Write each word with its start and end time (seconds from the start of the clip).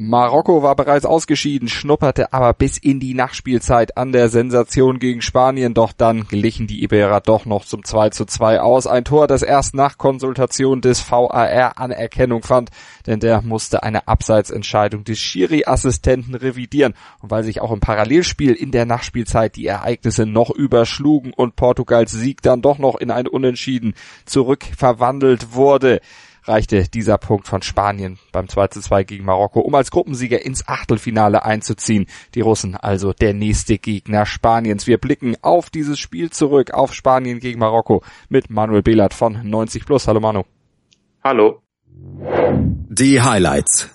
Marokko 0.00 0.62
war 0.62 0.76
bereits 0.76 1.04
ausgeschieden, 1.04 1.66
schnupperte 1.66 2.32
aber 2.32 2.54
bis 2.54 2.78
in 2.78 3.00
die 3.00 3.14
Nachspielzeit 3.14 3.96
an 3.96 4.12
der 4.12 4.28
Sensation 4.28 5.00
gegen 5.00 5.22
Spanien, 5.22 5.74
doch 5.74 5.92
dann 5.92 6.28
glichen 6.28 6.68
die 6.68 6.84
Iberer 6.84 7.20
doch 7.20 7.46
noch 7.46 7.64
zum 7.64 7.82
2 7.82 8.10
zu 8.10 8.24
2 8.24 8.60
aus. 8.60 8.86
Ein 8.86 9.04
Tor, 9.04 9.26
das 9.26 9.42
erst 9.42 9.74
nach 9.74 9.98
Konsultation 9.98 10.82
des 10.82 11.00
VAR 11.00 11.80
Anerkennung 11.80 12.44
fand, 12.44 12.70
denn 13.08 13.18
der 13.18 13.42
musste 13.42 13.82
eine 13.82 14.06
Abseitsentscheidung 14.06 15.02
des 15.02 15.18
Schiri-Assistenten 15.18 16.36
revidieren. 16.36 16.94
Und 17.18 17.32
weil 17.32 17.42
sich 17.42 17.60
auch 17.60 17.72
im 17.72 17.80
Parallelspiel 17.80 18.52
in 18.52 18.70
der 18.70 18.86
Nachspielzeit 18.86 19.56
die 19.56 19.66
Ereignisse 19.66 20.26
noch 20.26 20.50
überschlugen 20.50 21.32
und 21.32 21.56
Portugals 21.56 22.12
Sieg 22.12 22.40
dann 22.42 22.62
doch 22.62 22.78
noch 22.78 22.94
in 23.00 23.10
ein 23.10 23.26
Unentschieden 23.26 23.94
zurückverwandelt 24.26 25.54
wurde, 25.54 26.00
reichte 26.48 26.88
dieser 26.88 27.18
Punkt 27.18 27.46
von 27.46 27.62
Spanien 27.62 28.18
beim 28.32 28.48
2 28.48 28.68
zu 28.68 28.80
2 28.80 29.04
gegen 29.04 29.24
Marokko, 29.24 29.60
um 29.60 29.74
als 29.74 29.90
Gruppensieger 29.90 30.44
ins 30.44 30.66
Achtelfinale 30.66 31.44
einzuziehen. 31.44 32.06
Die 32.34 32.40
Russen 32.40 32.74
also 32.74 33.12
der 33.12 33.34
nächste 33.34 33.78
Gegner 33.78 34.26
Spaniens. 34.26 34.86
Wir 34.86 34.98
blicken 34.98 35.36
auf 35.42 35.70
dieses 35.70 35.98
Spiel 35.98 36.30
zurück, 36.30 36.72
auf 36.72 36.94
Spanien 36.94 37.40
gegen 37.40 37.60
Marokko 37.60 38.02
mit 38.28 38.50
Manuel 38.50 38.82
Behlert 38.82 39.14
von 39.14 39.48
90 39.48 39.84
Plus. 39.84 40.08
Hallo 40.08 40.20
Manu. 40.20 40.42
Hallo. 41.22 41.60
Die 42.88 43.20
Highlights. 43.20 43.90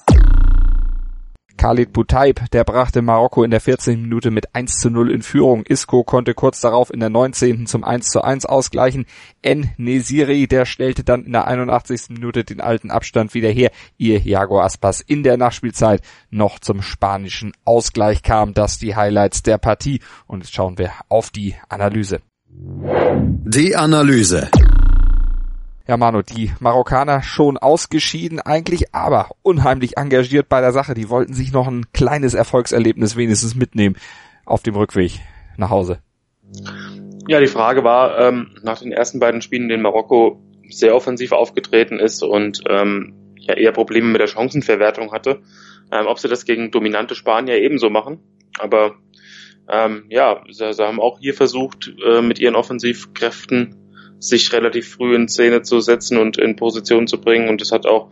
Khalid 1.58 1.94
Boutaib, 1.94 2.50
der 2.52 2.64
brachte 2.64 3.02
Marokko 3.02 3.44
in 3.44 3.52
der 3.52 3.62
14. 3.62 4.02
Minute 4.02 4.32
mit 4.32 4.54
1 4.54 4.80
zu 4.80 4.90
0 4.90 5.12
in 5.12 5.22
Führung. 5.22 5.64
Isco 5.64 6.04
konnte 6.04 6.34
kurz 6.34 6.60
darauf 6.62 6.94
in 6.94 7.00
der 7.00 7.10
19. 7.10 7.68
zum 7.68 7.84
1 7.84 8.08
zu 8.08 8.22
1 8.22 8.46
ausgleichen. 8.46 9.06
En 9.42 9.72
Nesiri, 9.78 10.48
der 10.48 10.66
stellte 10.66 11.04
dann 11.04 11.24
in 11.24 11.32
der 11.32 11.48
81. 11.48 12.10
Minute 12.10 12.44
den 12.44 12.60
alten 12.60 12.92
Abstand 12.92 13.34
wieder 13.34 13.50
her. 13.50 13.72
Ihr 13.98 14.20
Jago 14.20 14.62
Aspas 14.62 15.02
in 15.02 15.24
der 15.24 15.38
Nachspielzeit 15.38 16.02
noch 16.30 16.60
zum 16.60 16.82
spanischen 16.82 17.54
Ausgleich 17.66 18.24
kam. 18.24 18.54
Das 18.54 18.78
die 18.78 18.96
Highlights 18.96 19.44
der 19.44 19.58
Partie. 19.58 20.02
Und 20.28 20.42
jetzt 20.42 20.54
schauen 20.54 20.78
wir 20.78 20.92
auf 21.10 21.30
die 21.30 21.56
Analyse. 21.70 22.20
Die 22.50 23.76
Analyse. 23.76 24.50
Ja, 25.86 25.98
Manu, 25.98 26.22
die 26.22 26.50
Marokkaner 26.62 27.22
schon 27.24 27.58
ausgeschieden 27.58 28.40
eigentlich, 28.40 28.96
aber 28.96 29.32
unheimlich 29.42 29.98
engagiert 29.98 30.48
bei 30.48 30.62
der 30.62 30.72
Sache. 30.72 30.94
Die 30.94 31.10
wollten 31.10 31.34
sich 31.34 31.52
noch 31.52 31.68
ein 31.68 31.92
kleines 31.92 32.36
Erfolgserlebnis 32.36 33.18
wenigstens 33.18 33.56
mitnehmen 33.56 33.98
auf 34.46 34.64
dem 34.64 34.76
Rückweg 34.76 35.20
nach 35.58 35.72
Hause. 35.72 36.00
Ja, 37.28 37.42
die 37.42 37.48
Frage 37.48 37.84
war, 37.84 38.18
ähm, 38.18 38.56
nach 38.64 38.80
den 38.80 38.94
ersten 38.94 39.20
beiden 39.20 39.42
Spielen, 39.42 39.64
in 39.64 39.70
denen 39.70 39.84
Marokko 39.84 40.42
sehr 40.70 40.96
offensiv 40.96 41.34
aufgetreten 41.34 42.00
ist 42.00 42.24
und 42.24 42.62
ähm, 42.70 43.36
ja 43.36 43.56
eher 43.56 43.74
Probleme 43.74 44.08
mit 44.08 44.22
der 44.22 44.28
Chancenverwertung 44.28 45.12
hatte, 45.12 45.42
ähm, 45.92 46.06
ob 46.08 46.18
sie 46.18 46.30
das 46.30 46.46
gegen 46.46 46.72
dominante 46.72 47.14
Spanier 47.14 47.58
ebenso 47.58 47.90
machen. 47.90 48.20
Aber 48.58 48.96
ähm, 49.70 50.06
ja, 50.10 50.44
sie, 50.50 50.74
sie 50.74 50.84
haben 50.86 51.02
auch 51.02 51.20
hier 51.20 51.34
versucht, 51.34 51.94
äh, 52.06 52.22
mit 52.22 52.40
ihren 52.40 52.56
Offensivkräften 52.56 53.83
sich 54.24 54.54
relativ 54.54 54.88
früh 54.88 55.16
in 55.16 55.28
Szene 55.28 55.64
zu 55.64 55.82
setzen 55.82 56.18
und 56.18 56.38
in 56.38 56.56
Position 56.56 57.08
zu 57.08 57.20
bringen. 57.20 57.50
Und 57.50 57.60
das 57.60 57.72
hat 57.72 57.86
auch 57.86 58.10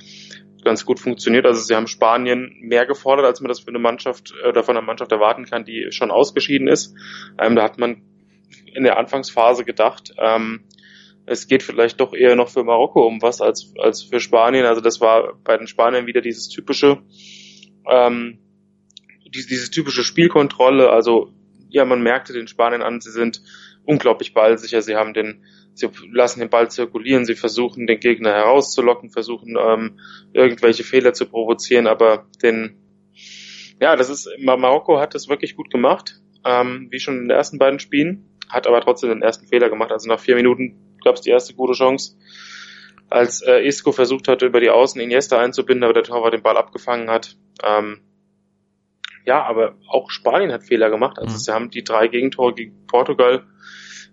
ganz 0.63 0.85
gut 0.85 0.99
funktioniert. 0.99 1.45
Also 1.45 1.61
sie 1.61 1.73
haben 1.73 1.87
Spanien 1.87 2.53
mehr 2.59 2.85
gefordert, 2.85 3.25
als 3.25 3.39
man 3.39 3.47
das 3.47 3.61
für 3.61 3.69
eine 3.69 3.79
Mannschaft 3.79 4.33
oder 4.47 4.63
von 4.63 4.75
einer 4.75 4.85
Mannschaft 4.85 5.11
erwarten 5.11 5.45
kann, 5.45 5.63
die 5.63 5.87
schon 5.91 6.11
ausgeschieden 6.11 6.67
ist. 6.67 6.93
Ähm, 7.39 7.55
da 7.55 7.63
hat 7.63 7.77
man 7.77 8.01
in 8.73 8.83
der 8.83 8.97
Anfangsphase 8.97 9.63
gedacht, 9.63 10.13
ähm, 10.17 10.65
es 11.25 11.47
geht 11.47 11.63
vielleicht 11.63 12.01
doch 12.01 12.13
eher 12.13 12.35
noch 12.35 12.49
für 12.49 12.63
Marokko 12.63 13.07
um 13.07 13.21
was 13.21 13.39
als, 13.39 13.73
als 13.79 14.03
für 14.03 14.19
Spanien. 14.19 14.65
Also 14.65 14.81
das 14.81 14.99
war 14.99 15.39
bei 15.43 15.55
den 15.55 15.67
Spaniern 15.67 16.07
wieder 16.07 16.19
dieses 16.19 16.50
typische, 16.50 17.03
ähm, 17.89 18.39
diese, 19.33 19.47
diese 19.47 19.71
typische 19.71 20.03
Spielkontrolle. 20.03 20.89
Also 20.89 21.31
ja, 21.69 21.85
man 21.85 22.03
merkte 22.03 22.33
den 22.33 22.47
Spaniern 22.47 22.81
an, 22.81 23.00
sie 23.00 23.11
sind 23.11 23.41
unglaublich 23.85 24.33
ballsicher. 24.33 24.81
Sie 24.81 24.95
haben 24.95 25.13
den 25.13 25.45
sie 25.73 25.89
lassen 26.11 26.39
den 26.39 26.49
Ball 26.49 26.69
zirkulieren, 26.69 27.25
sie 27.25 27.35
versuchen 27.35 27.87
den 27.87 27.99
Gegner 27.99 28.31
herauszulocken, 28.31 29.09
versuchen 29.09 29.57
ähm, 29.59 29.99
irgendwelche 30.33 30.83
Fehler 30.83 31.13
zu 31.13 31.25
provozieren, 31.25 31.87
aber 31.87 32.27
den, 32.41 32.77
ja, 33.79 33.95
das 33.95 34.09
ist, 34.09 34.29
Marokko 34.39 34.99
hat 34.99 35.15
das 35.15 35.29
wirklich 35.29 35.55
gut 35.55 35.71
gemacht, 35.71 36.19
ähm, 36.45 36.87
wie 36.91 36.99
schon 36.99 37.17
in 37.17 37.27
den 37.27 37.37
ersten 37.37 37.57
beiden 37.57 37.79
Spielen, 37.79 38.29
hat 38.49 38.67
aber 38.67 38.81
trotzdem 38.81 39.09
den 39.09 39.21
ersten 39.21 39.47
Fehler 39.47 39.69
gemacht. 39.69 39.91
Also 39.91 40.07
nach 40.07 40.19
vier 40.19 40.35
Minuten 40.35 40.97
gab 41.03 41.15
es 41.15 41.21
die 41.21 41.29
erste 41.29 41.53
gute 41.53 41.73
Chance, 41.73 42.17
als 43.09 43.41
äh, 43.41 43.65
Isco 43.65 43.91
versucht 43.91 44.27
hat, 44.27 44.41
über 44.41 44.59
die 44.59 44.69
Außen 44.69 45.01
Iniesta 45.01 45.39
einzubinden, 45.39 45.83
aber 45.83 45.93
der 45.93 46.03
Torwart 46.03 46.33
den 46.33 46.41
Ball 46.41 46.57
abgefangen 46.57 47.09
hat. 47.09 47.38
Ähm, 47.63 48.01
ja, 49.25 49.43
aber 49.43 49.75
auch 49.88 50.09
Spanien 50.09 50.51
hat 50.51 50.63
Fehler 50.63 50.89
gemacht. 50.89 51.19
Also 51.19 51.33
mhm. 51.33 51.39
sie 51.39 51.53
haben 51.53 51.69
die 51.69 51.83
drei 51.83 52.07
Gegentore 52.07 52.53
gegen 52.53 52.85
Portugal 52.88 53.45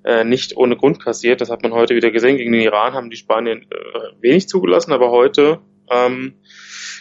äh, 0.04 0.24
nicht 0.24 0.56
ohne 0.56 0.76
Grund 0.76 1.02
kassiert. 1.02 1.40
Das 1.40 1.50
hat 1.50 1.62
man 1.62 1.72
heute 1.72 1.94
wieder 1.94 2.10
gesehen. 2.10 2.36
Gegen 2.36 2.52
den 2.52 2.62
Iran 2.62 2.92
haben 2.92 3.10
die 3.10 3.16
Spanier 3.16 3.56
äh, 3.56 3.62
wenig 4.20 4.48
zugelassen, 4.48 4.92
aber 4.92 5.10
heute 5.10 5.60
ähm, 5.90 6.34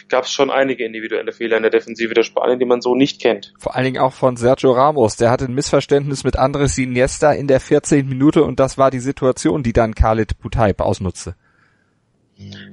gab 0.08 0.24
es 0.24 0.32
schon 0.32 0.50
einige 0.50 0.84
individuelle 0.84 1.32
Fehler 1.32 1.56
in 1.56 1.62
der 1.62 1.70
Defensive 1.70 2.14
der 2.14 2.22
Spanier, 2.22 2.56
die 2.56 2.64
man 2.64 2.80
so 2.80 2.94
nicht 2.94 3.20
kennt. 3.20 3.52
Vor 3.58 3.76
allen 3.76 3.84
Dingen 3.84 3.98
auch 3.98 4.12
von 4.12 4.36
Sergio 4.36 4.72
Ramos. 4.72 5.16
Der 5.16 5.30
hatte 5.30 5.44
ein 5.44 5.54
Missverständnis 5.54 6.24
mit 6.24 6.36
Andres 6.36 6.78
Iniesta 6.78 7.32
in 7.32 7.46
der 7.46 7.60
14. 7.60 8.08
Minute 8.08 8.42
und 8.42 8.58
das 8.58 8.78
war 8.78 8.90
die 8.90 9.00
Situation, 9.00 9.62
die 9.62 9.72
dann 9.72 9.94
Khalid 9.94 10.38
Boutaib 10.38 10.80
ausnutzte. 10.80 11.34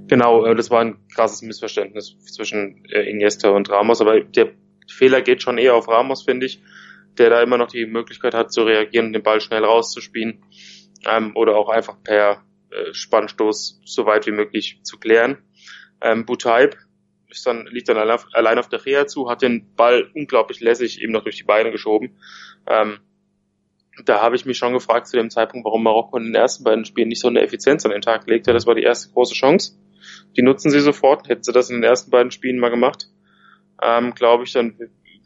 Genau, 0.07 0.45
äh, 0.45 0.55
das 0.55 0.69
war 0.69 0.81
ein 0.81 0.97
krasses 1.13 1.41
Missverständnis 1.41 2.15
zwischen 2.31 2.85
äh, 2.85 3.09
Iniesta 3.09 3.49
und 3.49 3.69
Ramos, 3.69 3.99
aber 3.99 4.21
der 4.21 4.49
Fehler 4.87 5.21
geht 5.21 5.41
schon 5.41 5.57
eher 5.57 5.75
auf 5.75 5.87
Ramos, 5.87 6.23
finde 6.23 6.45
ich 6.45 6.61
der 7.17 7.29
da 7.29 7.41
immer 7.41 7.57
noch 7.57 7.69
die 7.69 7.85
Möglichkeit 7.85 8.33
hat 8.33 8.51
zu 8.51 8.63
reagieren 8.63 9.13
den 9.13 9.23
Ball 9.23 9.41
schnell 9.41 9.63
rauszuspielen 9.63 10.43
ähm, 11.05 11.35
oder 11.35 11.55
auch 11.55 11.69
einfach 11.69 12.01
per 12.03 12.43
äh, 12.71 12.93
Spannstoß 12.93 13.81
so 13.85 14.05
weit 14.05 14.27
wie 14.27 14.31
möglich 14.31 14.79
zu 14.83 14.97
klären. 14.97 15.37
Ähm, 16.01 16.25
Butaib 16.25 16.77
ist 17.29 17.45
dann, 17.45 17.65
liegt 17.67 17.89
dann 17.89 17.97
allein 17.97 18.59
auf, 18.59 18.69
der 18.69 18.85
Reha 18.85 19.07
zu, 19.07 19.29
hat 19.29 19.41
den 19.41 19.73
Ball 19.75 20.09
unglaublich 20.13 20.59
lässig 20.61 21.01
eben 21.01 21.11
noch 21.11 21.23
durch 21.23 21.37
die 21.37 21.43
Beine 21.43 21.71
geschoben. 21.71 22.17
Ähm, 22.67 22.99
da 24.03 24.21
habe 24.21 24.35
ich 24.35 24.45
mich 24.45 24.57
schon 24.57 24.73
gefragt 24.73 25.07
zu 25.07 25.15
dem 25.15 25.29
Zeitpunkt, 25.29 25.65
warum 25.65 25.83
Marokko 25.83 26.17
in 26.17 26.25
den 26.25 26.35
ersten 26.35 26.63
beiden 26.63 26.85
Spielen 26.85 27.07
nicht 27.07 27.21
so 27.21 27.29
eine 27.29 27.41
Effizienz 27.41 27.85
an 27.85 27.91
den 27.91 28.01
Tag 28.01 28.27
legte. 28.27 28.51
Das 28.51 28.67
war 28.67 28.75
die 28.75 28.83
erste 28.83 29.11
große 29.13 29.33
Chance. 29.33 29.77
Die 30.35 30.41
nutzen 30.41 30.69
sie 30.69 30.81
sofort. 30.81 31.29
Hätten 31.29 31.43
sie 31.43 31.53
das 31.53 31.69
in 31.69 31.77
den 31.77 31.83
ersten 31.83 32.11
beiden 32.11 32.31
Spielen 32.31 32.59
mal 32.59 32.69
gemacht, 32.69 33.07
ähm, 33.81 34.13
glaube 34.13 34.43
ich, 34.43 34.53
dann 34.53 34.77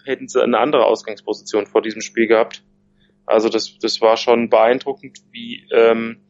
hätten 0.05 0.27
sie 0.27 0.41
eine 0.41 0.59
andere 0.59 0.85
Ausgangsposition 0.85 1.67
vor 1.67 1.81
diesem 1.81 2.01
Spiel 2.01 2.27
gehabt. 2.27 2.63
Also 3.25 3.49
das, 3.49 3.77
das 3.79 4.01
war 4.01 4.17
schon 4.17 4.49
beeindruckend, 4.49 5.19
wie 5.31 5.67
ähm, 5.71 6.21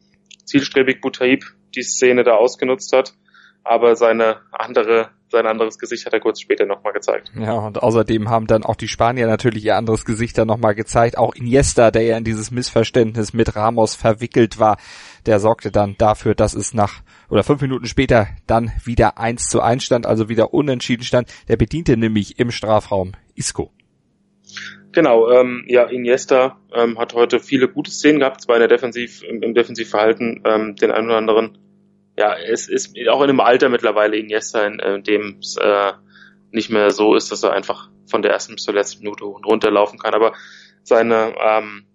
zielstrebig 0.44 1.00
Butaib 1.00 1.44
die 1.74 1.82
Szene 1.82 2.24
da 2.24 2.34
ausgenutzt 2.34 2.92
hat. 2.92 3.14
Aber 3.62 3.94
seine 3.94 4.38
andere, 4.52 5.10
sein 5.30 5.46
anderes 5.46 5.78
Gesicht 5.78 6.06
hat 6.06 6.14
er 6.14 6.20
kurz 6.20 6.40
später 6.40 6.64
nochmal 6.64 6.94
gezeigt. 6.94 7.30
Ja, 7.38 7.54
und 7.54 7.82
außerdem 7.82 8.30
haben 8.30 8.46
dann 8.46 8.64
auch 8.64 8.74
die 8.74 8.88
Spanier 8.88 9.26
natürlich 9.26 9.64
ihr 9.64 9.76
anderes 9.76 10.06
Gesicht 10.06 10.38
dann 10.38 10.48
nochmal 10.48 10.74
gezeigt. 10.74 11.18
Auch 11.18 11.34
Iniesta, 11.34 11.90
der 11.90 12.02
ja 12.02 12.16
in 12.16 12.24
dieses 12.24 12.50
Missverständnis 12.50 13.34
mit 13.34 13.54
Ramos 13.54 13.94
verwickelt 13.94 14.58
war, 14.58 14.78
der 15.26 15.40
sorgte 15.40 15.70
dann 15.70 15.94
dafür, 15.98 16.34
dass 16.34 16.54
es 16.54 16.72
nach 16.72 17.02
oder 17.28 17.44
fünf 17.44 17.60
Minuten 17.60 17.86
später 17.86 18.28
dann 18.46 18.72
wieder 18.84 19.18
eins 19.18 19.48
zu 19.48 19.60
eins 19.60 19.84
stand, 19.84 20.06
also 20.06 20.28
wieder 20.28 20.54
unentschieden 20.54 21.04
stand. 21.04 21.28
Der 21.48 21.56
bediente 21.56 21.96
nämlich 21.98 22.38
im 22.38 22.50
Strafraum 22.50 23.12
Isco. 23.40 23.72
Genau, 24.92 25.30
ähm, 25.30 25.64
ja, 25.66 25.84
Iniesta 25.84 26.60
ähm, 26.74 26.98
hat 26.98 27.14
heute 27.14 27.40
viele 27.40 27.68
gute 27.68 27.90
Szenen 27.90 28.18
gehabt, 28.18 28.42
zwar 28.42 28.56
in 28.56 28.60
der 28.60 28.68
Defensiv, 28.68 29.22
im, 29.22 29.42
im 29.42 29.54
Defensivverhalten, 29.54 30.42
ähm, 30.44 30.76
den 30.76 30.90
einen 30.90 31.06
oder 31.06 31.16
anderen. 31.16 31.58
Ja, 32.18 32.36
es 32.36 32.68
ist 32.68 32.94
auch 33.08 33.22
in 33.22 33.30
einem 33.30 33.40
Alter 33.40 33.68
mittlerweile 33.68 34.16
Iniesta, 34.16 34.66
in, 34.66 34.78
in 34.78 35.02
dem 35.04 35.38
es 35.40 35.56
äh, 35.56 35.92
nicht 36.50 36.70
mehr 36.70 36.90
so 36.90 37.14
ist, 37.14 37.32
dass 37.32 37.42
er 37.42 37.52
einfach 37.52 37.88
von 38.06 38.22
der 38.22 38.32
ersten 38.32 38.56
bis 38.56 38.64
zur 38.64 38.74
letzten 38.74 39.04
Minute 39.04 39.24
hoch 39.24 39.36
und 39.36 39.46
runter 39.46 39.70
laufen 39.70 39.98
kann. 39.98 40.14
Aber 40.14 40.34
seine 40.82 41.34
ähm, 41.40 41.86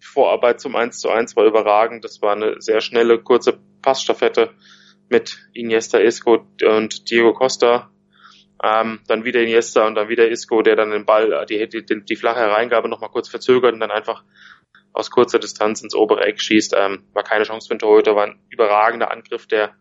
Vorarbeit 0.00 0.60
zum 0.60 0.74
1 0.74 0.98
zu 0.98 1.10
1 1.10 1.36
war 1.36 1.44
überragend. 1.44 2.02
Das 2.04 2.22
war 2.22 2.32
eine 2.32 2.60
sehr 2.60 2.80
schnelle, 2.80 3.18
kurze 3.18 3.58
Passstaffette 3.82 4.50
mit 5.10 5.38
Iniesta, 5.52 5.98
Isco 5.98 6.46
und 6.66 7.10
Diego 7.10 7.34
Costa. 7.34 7.90
Ähm, 8.62 9.00
dann 9.06 9.24
wieder 9.24 9.40
Iniesta 9.40 9.86
und 9.86 9.94
dann 9.94 10.08
wieder 10.08 10.28
Isco, 10.28 10.62
der 10.62 10.76
dann 10.76 10.90
den 10.90 11.06
Ball, 11.06 11.46
die, 11.46 11.68
die, 11.68 11.84
die 11.84 12.16
flache 12.16 12.40
Hereingabe 12.40 12.88
nochmal 12.88 13.10
kurz 13.10 13.28
verzögert 13.28 13.74
und 13.74 13.80
dann 13.80 13.90
einfach 13.90 14.24
aus 14.92 15.10
kurzer 15.10 15.38
Distanz 15.38 15.82
ins 15.82 15.94
obere 15.94 16.24
Eck 16.24 16.40
schießt. 16.40 16.74
Ähm, 16.76 17.04
war 17.12 17.22
keine 17.22 17.44
Chance 17.44 17.68
für 17.68 17.74
den 17.74 17.80
Torhüter, 17.80 18.16
war 18.16 18.26
ein 18.26 18.40
überragender 18.50 19.10
Angriff 19.10 19.46
der 19.46 19.74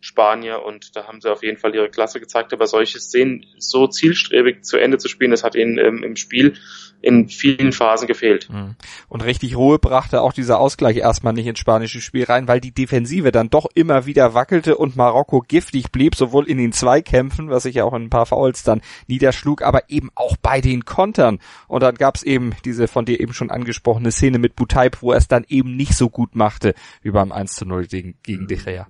Spanier 0.00 0.62
und 0.64 0.96
da 0.96 1.06
haben 1.06 1.20
sie 1.20 1.30
auf 1.30 1.42
jeden 1.42 1.58
Fall 1.58 1.74
ihre 1.74 1.90
Klasse 1.90 2.20
gezeigt. 2.20 2.52
Aber 2.52 2.66
solche 2.66 3.00
Szenen 3.00 3.44
so 3.58 3.86
zielstrebig 3.86 4.64
zu 4.64 4.76
Ende 4.76 4.98
zu 4.98 5.08
spielen, 5.08 5.30
das 5.30 5.44
hat 5.44 5.54
ihnen 5.54 5.78
ähm, 5.78 6.02
im 6.02 6.16
Spiel 6.16 6.54
in 7.00 7.28
vielen 7.28 7.72
Phasen 7.72 8.08
gefehlt. 8.08 8.48
Mhm. 8.50 8.74
Und 9.08 9.24
richtig 9.24 9.56
Ruhe 9.56 9.78
brachte 9.78 10.20
auch 10.20 10.32
dieser 10.32 10.58
Ausgleich 10.58 10.96
erstmal 10.96 11.32
nicht 11.32 11.46
ins 11.46 11.58
spanische 11.58 12.00
Spiel 12.00 12.24
rein, 12.24 12.48
weil 12.48 12.60
die 12.60 12.72
Defensive 12.72 13.30
dann 13.30 13.50
doch 13.50 13.66
immer 13.74 14.06
wieder 14.06 14.34
wackelte 14.34 14.76
und 14.76 14.96
Marokko 14.96 15.44
giftig 15.46 15.92
blieb, 15.92 16.16
sowohl 16.16 16.48
in 16.48 16.58
den 16.58 16.72
Zweikämpfen, 16.72 17.50
was 17.50 17.62
sich 17.64 17.76
ja 17.76 17.84
auch 17.84 17.94
in 17.94 18.04
ein 18.04 18.10
paar 18.10 18.26
Fouls 18.26 18.64
dann 18.64 18.80
niederschlug, 19.06 19.62
aber 19.62 19.82
eben 19.88 20.10
auch 20.14 20.36
bei 20.36 20.60
den 20.60 20.84
Kontern. 20.84 21.38
Und 21.68 21.82
dann 21.82 21.94
gab's 21.94 22.22
eben 22.22 22.52
diese 22.64 22.88
von 22.88 23.04
dir 23.04 23.20
eben 23.20 23.32
schon 23.32 23.50
angesprochene 23.50 24.10
Szene 24.10 24.38
mit 24.38 24.56
Butaib, 24.56 25.00
wo 25.02 25.12
er 25.12 25.18
es 25.18 25.28
dann 25.28 25.44
eben 25.48 25.76
nicht 25.76 25.94
so 25.94 26.10
gut 26.10 26.34
machte 26.34 26.74
wie 27.02 27.10
beim 27.10 27.30
1 27.30 27.54
zu 27.54 27.64
0 27.64 27.86
gegen, 27.86 28.18
gegen 28.22 28.48
De 28.48 28.56
Gea. 28.56 28.86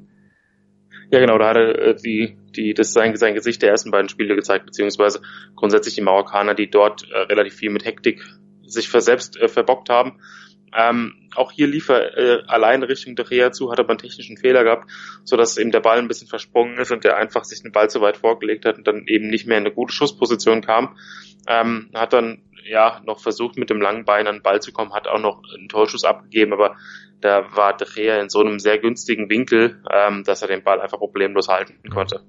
Ja, 1.10 1.20
genau, 1.20 1.38
da 1.38 1.48
hat 1.48 1.56
er 1.56 1.78
äh, 1.78 1.96
die, 1.96 2.36
die, 2.54 2.74
das 2.74 2.92
sein, 2.92 3.16
sein 3.16 3.34
Gesicht 3.34 3.62
der 3.62 3.70
ersten 3.70 3.90
beiden 3.90 4.08
Spiele 4.08 4.34
gezeigt, 4.34 4.66
beziehungsweise 4.66 5.22
grundsätzlich 5.56 5.94
die 5.94 6.02
Marokkaner, 6.02 6.54
die 6.54 6.70
dort 6.70 7.10
äh, 7.10 7.18
relativ 7.20 7.54
viel 7.54 7.70
mit 7.70 7.84
Hektik 7.84 8.22
sich 8.66 8.88
ver 8.88 9.00
selbst 9.00 9.36
äh, 9.38 9.48
verbockt 9.48 9.88
haben. 9.88 10.20
Ähm, 10.76 11.14
auch 11.34 11.52
hier 11.52 11.66
lief 11.66 11.88
er 11.88 12.16
äh, 12.18 12.42
allein 12.46 12.82
Richtung 12.82 13.16
De 13.16 13.50
zu, 13.52 13.70
hat 13.70 13.80
aber 13.80 13.90
einen 13.90 13.98
technischen 13.98 14.36
Fehler 14.36 14.64
gehabt, 14.64 14.90
so 15.24 15.36
dass 15.36 15.56
eben 15.56 15.70
der 15.70 15.80
Ball 15.80 15.98
ein 15.98 16.08
bisschen 16.08 16.28
versprungen 16.28 16.78
ist 16.78 16.92
und 16.92 17.04
der 17.04 17.16
einfach 17.16 17.44
sich 17.44 17.62
den 17.62 17.72
Ball 17.72 17.88
zu 17.88 18.02
weit 18.02 18.18
vorgelegt 18.18 18.66
hat 18.66 18.76
und 18.76 18.86
dann 18.86 19.06
eben 19.06 19.28
nicht 19.28 19.46
mehr 19.46 19.56
in 19.56 19.64
eine 19.64 19.74
gute 19.74 19.94
Schussposition 19.94 20.60
kam. 20.60 20.96
Ähm, 21.46 21.88
hat 21.94 22.12
dann 22.12 22.42
ja 22.64 23.00
noch 23.04 23.20
versucht 23.20 23.56
mit 23.56 23.70
dem 23.70 23.80
langen 23.80 24.04
Bein 24.04 24.26
an 24.26 24.36
den 24.36 24.42
Ball 24.42 24.60
zu 24.60 24.72
kommen, 24.72 24.92
hat 24.92 25.08
auch 25.08 25.20
noch 25.20 25.42
einen 25.56 25.68
Torschuss 25.68 26.04
abgegeben, 26.04 26.52
aber 26.52 26.76
da 27.20 27.44
war 27.54 27.76
De 27.76 27.86
Gea 27.86 28.20
in 28.20 28.28
so 28.28 28.40
einem 28.40 28.58
sehr 28.58 28.78
günstigen 28.78 29.28
Winkel, 29.28 29.82
ähm, 29.92 30.24
dass 30.24 30.42
er 30.42 30.48
den 30.48 30.62
Ball 30.62 30.80
einfach 30.80 30.98
problemlos 30.98 31.48
halten 31.48 31.80
konnte. 31.90 32.24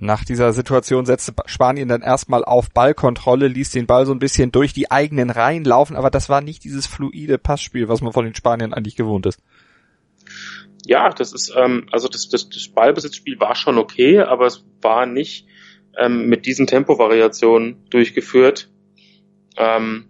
Nach 0.00 0.24
dieser 0.24 0.52
Situation 0.52 1.06
setzte 1.06 1.34
Spanien 1.46 1.88
dann 1.88 2.02
erstmal 2.02 2.44
auf 2.44 2.70
Ballkontrolle, 2.70 3.48
ließ 3.48 3.72
den 3.72 3.86
Ball 3.86 4.06
so 4.06 4.12
ein 4.12 4.20
bisschen 4.20 4.52
durch 4.52 4.72
die 4.72 4.92
eigenen 4.92 5.28
Reihen 5.28 5.64
laufen, 5.64 5.96
aber 5.96 6.10
das 6.10 6.28
war 6.28 6.40
nicht 6.40 6.62
dieses 6.62 6.86
fluide 6.86 7.36
Passspiel, 7.36 7.88
was 7.88 8.00
man 8.00 8.12
von 8.12 8.24
den 8.24 8.36
Spaniern 8.36 8.72
eigentlich 8.72 8.94
gewohnt 8.94 9.26
ist. 9.26 9.42
Ja, 10.86 11.10
das 11.10 11.32
ist, 11.32 11.52
ähm, 11.56 11.86
also 11.90 12.06
das, 12.06 12.28
das, 12.28 12.48
das 12.48 12.68
Ballbesitzspiel 12.68 13.40
war 13.40 13.56
schon 13.56 13.76
okay, 13.76 14.20
aber 14.20 14.46
es 14.46 14.64
war 14.80 15.04
nicht 15.04 15.48
ähm, 15.98 16.28
mit 16.28 16.46
diesen 16.46 16.68
Tempovariationen 16.68 17.84
durchgeführt. 17.90 18.70
Ähm, 19.58 20.08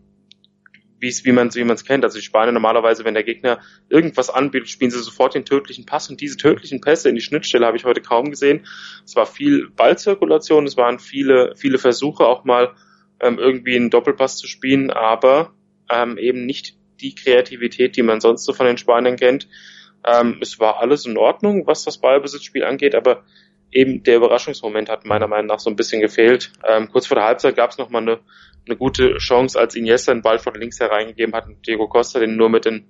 wie 1.01 1.15
wie 1.25 1.33
man 1.33 1.55
wie 1.55 1.65
man 1.65 1.77
es 1.77 1.85
kennt. 1.85 2.05
Also 2.05 2.19
die 2.19 2.25
Spanier 2.25 2.53
normalerweise, 2.53 3.05
wenn 3.05 3.15
der 3.15 3.23
Gegner 3.23 3.61
irgendwas 3.89 4.31
anbietet, 4.31 4.69
spielen 4.69 4.91
sie 4.91 4.99
sofort 5.03 5.35
den 5.35 5.45
tödlichen 5.45 5.87
Pass 5.87 6.11
und 6.11 6.21
diese 6.21 6.37
tödlichen 6.37 6.81
Pässe 6.81 7.09
in 7.09 7.15
die 7.15 7.21
Schnittstelle 7.21 7.67
habe 7.67 7.77
ich 7.77 7.85
heute 7.85 8.01
kaum 8.01 8.31
gesehen. 8.31 8.67
Es 9.05 9.17
war 9.17 9.27
viel 9.27 9.69
Ballzirkulation, 9.71 10.67
es 10.67 10.77
waren 10.77 10.99
viele 10.99 11.55
viele 11.57 11.79
Versuche 11.79 12.27
auch 12.27 12.45
mal 12.45 12.75
ähm, 13.21 13.39
irgendwie 13.39 13.77
einen 13.77 13.91
Doppelpass 13.91 14.37
zu 14.37 14.47
spielen, 14.47 14.91
aber 14.91 15.55
ähm, 15.91 16.19
eben 16.19 16.47
nicht 16.47 16.77
die 17.01 17.15
Kreativität, 17.15 17.97
die 17.97 18.03
man 18.03 18.21
sonst 18.21 18.45
so 18.45 18.53
von 18.53 18.67
den 18.67 18.79
Spaniern 18.79 19.17
kennt. 19.17 19.49
Ähm, 20.05 20.39
es 20.41 20.59
war 20.59 20.81
alles 20.81 21.07
in 21.07 21.17
Ordnung, 21.17 21.67
was 21.67 21.85
das 21.85 21.99
Ballbesitzspiel 21.99 22.65
angeht, 22.65 22.95
aber 22.95 23.25
eben 23.71 24.03
der 24.03 24.17
Überraschungsmoment 24.17 24.89
hat 24.89 25.05
meiner 25.05 25.29
Meinung 25.29 25.47
nach 25.47 25.59
so 25.61 25.71
ein 25.71 25.77
bisschen 25.77 26.01
gefehlt. 26.01 26.53
Ähm, 26.67 26.89
kurz 26.91 27.07
vor 27.07 27.17
der 27.17 27.25
Halbzeit 27.25 27.57
gab 27.57 27.71
es 27.71 27.79
nochmal 27.79 28.03
eine 28.03 28.21
eine 28.69 28.77
gute 28.77 29.17
Chance, 29.19 29.59
als 29.59 29.75
Iniesta 29.75 30.13
den 30.13 30.23
Ball 30.23 30.39
von 30.39 30.55
links 30.55 30.79
hereingegeben 30.81 31.35
hat 31.35 31.47
und 31.47 31.67
Diego 31.67 31.89
Costa 31.89 32.21
den 32.21 32.37
nur 32.37 32.49
mit 32.49 32.65
den 32.65 32.87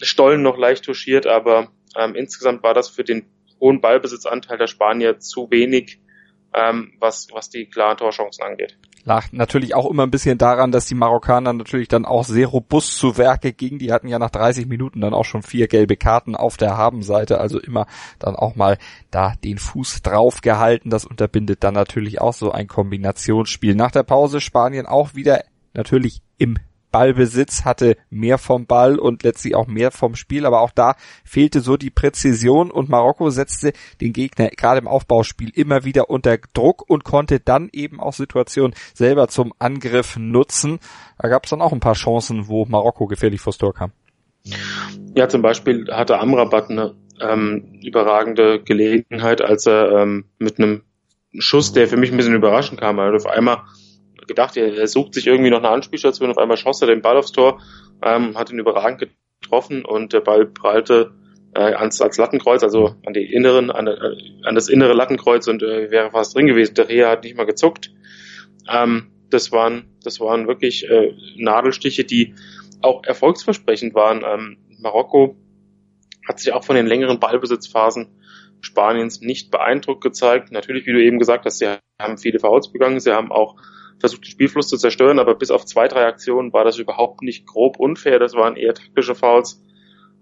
Stollen 0.00 0.42
noch 0.42 0.56
leicht 0.56 0.84
touchiert, 0.84 1.26
aber 1.26 1.72
ähm, 1.96 2.14
insgesamt 2.14 2.62
war 2.62 2.74
das 2.74 2.88
für 2.88 3.04
den 3.04 3.26
hohen 3.60 3.80
Ballbesitzanteil 3.80 4.56
der 4.56 4.68
Spanier 4.68 5.18
zu 5.18 5.50
wenig, 5.50 6.00
ähm, 6.54 6.94
was, 6.98 7.28
was 7.32 7.50
die 7.50 7.66
klaren 7.66 7.96
Torchancen 7.96 8.44
angeht. 8.44 8.78
Lag 9.04 9.32
natürlich 9.32 9.74
auch 9.74 9.90
immer 9.90 10.02
ein 10.02 10.10
bisschen 10.10 10.36
daran, 10.36 10.72
dass 10.72 10.86
die 10.86 10.94
Marokkaner 10.94 11.52
natürlich 11.52 11.88
dann 11.88 12.04
auch 12.04 12.24
sehr 12.24 12.46
robust 12.46 12.98
zu 12.98 13.16
Werke 13.16 13.52
gingen. 13.52 13.78
Die 13.78 13.92
hatten 13.92 14.08
ja 14.08 14.18
nach 14.18 14.30
30 14.30 14.66
Minuten 14.66 15.00
dann 15.00 15.14
auch 15.14 15.24
schon 15.24 15.42
vier 15.42 15.68
gelbe 15.68 15.96
Karten 15.96 16.36
auf 16.36 16.56
der 16.56 16.76
Habenseite, 16.76 17.40
also 17.40 17.58
immer 17.58 17.86
dann 18.18 18.36
auch 18.36 18.56
mal 18.56 18.76
da 19.10 19.34
den 19.42 19.58
Fuß 19.58 20.02
drauf 20.02 20.42
gehalten. 20.42 20.90
Das 20.90 21.06
unterbindet 21.06 21.64
dann 21.64 21.74
natürlich 21.74 22.20
auch 22.20 22.34
so 22.34 22.52
ein 22.52 22.66
Kombinationsspiel. 22.66 23.74
Nach 23.74 23.90
der 23.90 24.02
Pause 24.02 24.40
Spanien 24.40 24.86
auch 24.86 25.14
wieder 25.14 25.44
natürlich 25.72 26.20
im 26.36 26.58
Ballbesitz, 26.90 27.64
hatte 27.64 27.96
mehr 28.10 28.38
vom 28.38 28.66
Ball 28.66 28.98
und 28.98 29.22
letztlich 29.22 29.54
auch 29.54 29.66
mehr 29.66 29.90
vom 29.90 30.14
Spiel, 30.14 30.46
aber 30.46 30.60
auch 30.60 30.70
da 30.70 30.94
fehlte 31.24 31.60
so 31.60 31.76
die 31.76 31.90
Präzision 31.90 32.70
und 32.70 32.88
Marokko 32.88 33.30
setzte 33.30 33.72
den 34.00 34.12
Gegner 34.12 34.48
gerade 34.48 34.80
im 34.80 34.88
Aufbauspiel 34.88 35.50
immer 35.54 35.84
wieder 35.84 36.10
unter 36.10 36.38
Druck 36.54 36.88
und 36.88 37.04
konnte 37.04 37.40
dann 37.40 37.68
eben 37.72 38.00
auch 38.00 38.12
Situationen 38.12 38.74
selber 38.94 39.28
zum 39.28 39.52
Angriff 39.58 40.16
nutzen. 40.16 40.78
Da 41.18 41.28
gab 41.28 41.44
es 41.44 41.50
dann 41.50 41.62
auch 41.62 41.72
ein 41.72 41.80
paar 41.80 41.94
Chancen, 41.94 42.48
wo 42.48 42.64
Marokko 42.66 43.06
gefährlich 43.06 43.40
vors 43.40 43.58
Tor 43.58 43.74
kam. 43.74 43.92
Ja, 45.14 45.28
zum 45.28 45.42
Beispiel 45.42 45.88
hatte 45.90 46.18
Amrabat 46.18 46.70
eine 46.70 46.94
ähm, 47.20 47.78
überragende 47.82 48.62
Gelegenheit, 48.62 49.42
als 49.42 49.66
er 49.66 50.02
ähm, 50.02 50.24
mit 50.38 50.58
einem 50.58 50.82
Schuss, 51.38 51.72
der 51.72 51.88
für 51.88 51.96
mich 51.96 52.10
ein 52.10 52.16
bisschen 52.16 52.34
überraschend 52.34 52.80
kam, 52.80 52.98
also 52.98 53.28
auf 53.28 53.32
einmal 53.32 53.62
gedacht, 54.30 54.56
er, 54.56 54.76
er 54.76 54.86
sucht 54.86 55.14
sich 55.14 55.26
irgendwie 55.26 55.50
noch 55.50 55.58
eine 55.58 55.68
Anspielstation, 55.68 56.30
auf 56.30 56.38
einmal 56.38 56.56
schoss 56.56 56.80
er 56.80 56.86
den 56.86 57.02
Ball 57.02 57.16
aufs 57.16 57.32
Tor, 57.32 57.60
ähm, 58.02 58.38
hat 58.38 58.50
ihn 58.50 58.60
überragend 58.60 59.10
getroffen 59.40 59.84
und 59.84 60.12
der 60.12 60.20
Ball 60.20 60.46
prallte 60.46 61.12
äh, 61.54 61.74
ans, 61.74 62.00
ans 62.00 62.16
Lattenkreuz, 62.16 62.62
also 62.62 62.94
an 63.04 63.12
die 63.12 63.24
inneren, 63.24 63.70
an, 63.72 63.88
an 63.88 64.54
das 64.54 64.68
innere 64.68 64.92
Lattenkreuz 64.92 65.48
und 65.48 65.62
äh, 65.62 65.90
wäre 65.90 66.12
fast 66.12 66.36
drin 66.36 66.46
gewesen. 66.46 66.74
Der 66.74 66.88
Reha 66.88 67.10
hat 67.10 67.24
nicht 67.24 67.36
mal 67.36 67.44
gezuckt. 67.44 67.90
Ähm, 68.70 69.10
das 69.30 69.50
waren, 69.50 69.96
das 70.04 70.20
waren 70.20 70.46
wirklich 70.46 70.88
äh, 70.88 71.12
Nadelstiche, 71.36 72.04
die 72.04 72.34
auch 72.82 73.02
erfolgsversprechend 73.04 73.94
waren. 73.94 74.22
Ähm, 74.24 74.58
Marokko 74.78 75.36
hat 76.28 76.38
sich 76.38 76.52
auch 76.52 76.64
von 76.64 76.76
den 76.76 76.86
längeren 76.86 77.18
Ballbesitzphasen 77.18 78.08
Spaniens 78.60 79.20
nicht 79.20 79.50
beeindruckt 79.50 80.02
gezeigt. 80.02 80.52
Natürlich, 80.52 80.86
wie 80.86 80.92
du 80.92 81.02
eben 81.02 81.18
gesagt 81.18 81.46
hast, 81.46 81.58
sie 81.58 81.78
haben 82.00 82.18
viele 82.18 82.38
Fouls 82.38 82.70
begangen, 82.70 83.00
sie 83.00 83.12
haben 83.12 83.32
auch 83.32 83.56
versucht, 84.00 84.24
den 84.24 84.30
Spielfluss 84.30 84.68
zu 84.68 84.76
zerstören, 84.76 85.18
aber 85.18 85.34
bis 85.34 85.50
auf 85.50 85.64
zwei, 85.66 85.86
drei 85.86 86.06
Aktionen 86.06 86.52
war 86.52 86.64
das 86.64 86.78
überhaupt 86.78 87.22
nicht 87.22 87.46
grob 87.46 87.78
unfair. 87.78 88.18
Das 88.18 88.34
waren 88.34 88.56
eher 88.56 88.74
taktische 88.74 89.14
Fouls. 89.14 89.62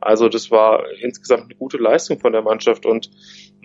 Also 0.00 0.28
das 0.28 0.50
war 0.50 0.84
insgesamt 1.00 1.44
eine 1.44 1.54
gute 1.54 1.78
Leistung 1.78 2.20
von 2.20 2.32
der 2.32 2.42
Mannschaft 2.42 2.86
und 2.86 3.10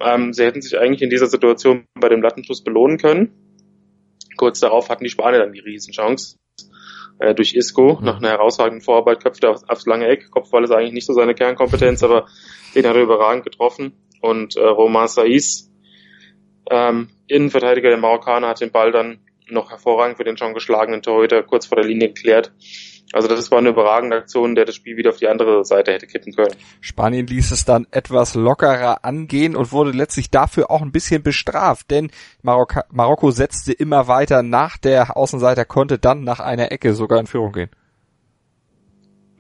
ähm, 0.02 0.34
sie 0.34 0.46
hätten 0.46 0.62
sich 0.62 0.78
eigentlich 0.80 1.02
in 1.02 1.10
dieser 1.10 1.28
Situation 1.28 1.86
bei 2.00 2.10
dem 2.10 2.22
Lattenschuss 2.22 2.64
belohnen 2.64 2.98
können. 2.98 3.34
Kurz 4.38 4.60
darauf 4.60 4.90
hatten 4.90 5.04
die 5.04 5.12
Spanier 5.12 5.40
dann 5.40 5.54
die 5.54 5.60
Riesenchance 5.60 6.38
äh, 7.20 7.36
durch 7.36 7.54
Isco 7.54 7.98
mhm. 8.00 8.06
nach 8.06 8.18
einer 8.18 8.30
herausragenden 8.30 8.82
Vorarbeit 8.82 9.22
köpfte 9.22 9.50
aufs, 9.50 9.64
aufs 9.66 9.86
lange 9.86 10.08
Eck. 10.08 10.32
Kopfball 10.32 10.64
ist 10.64 10.72
eigentlich 10.72 10.94
nicht 10.94 11.06
so 11.06 11.14
seine 11.14 11.36
Kernkompetenz, 11.36 12.02
aber 12.04 12.26
den 12.74 12.88
hat 12.88 12.96
er 12.96 13.04
überragend 13.04 13.44
getroffen 13.44 13.94
und 14.22 14.56
äh, 14.56 14.66
Romain 14.66 15.08
Saiz, 15.08 15.72
ähm, 16.72 17.10
Innenverteidiger 17.28 17.90
der 17.90 17.98
Marokkaner, 18.00 18.48
hat 18.48 18.62
den 18.62 18.72
Ball 18.72 18.92
dann 18.92 19.20
noch 19.50 19.72
hervorragend 19.72 20.18
für 20.18 20.24
den 20.24 20.38
schon 20.38 20.54
geschlagenen 20.54 21.02
Torhüter 21.02 21.44
kurz 21.44 21.66
vor 21.66 21.78
der 21.78 21.86
Linie 21.86 22.10
geklärt. 22.10 22.52
Also 23.14 23.28
das 23.28 23.52
war 23.52 23.60
eine 23.60 23.70
überragende 23.70 24.18
Aktion, 24.18 24.56
der 24.56 24.66
das 24.66 24.76
Spiel 24.76 24.98
wieder 24.98 25.12
auf 25.12 25.18
die 25.18 25.28
andere 25.28 25.64
Seite 25.66 25.92
hätte 25.92 26.08
kippen 26.08 26.34
können. 26.34 26.56
Spanien 26.82 27.28
ließ 27.28 27.52
es 27.52 27.64
dann 27.64 27.86
etwas 27.92 28.34
lockerer 28.34 29.06
angehen 29.06 29.56
und 29.56 29.72
wurde 29.72 29.92
letztlich 29.92 30.32
dafür 30.32 30.72
auch 30.72 30.82
ein 30.82 30.92
bisschen 30.92 31.22
bestraft, 31.22 31.92
denn 31.92 32.10
Marokko, 32.42 32.82
Marokko 32.92 33.30
setzte 33.30 33.72
immer 33.72 34.08
weiter 34.08 34.42
nach, 34.42 34.78
der 34.78 35.16
Außenseiter 35.16 35.64
konnte 35.66 36.00
dann 36.00 36.24
nach 36.24 36.40
einer 36.40 36.72
Ecke 36.72 36.96
sogar 36.96 37.20
in 37.20 37.28
Führung 37.28 37.52
gehen. 37.52 37.70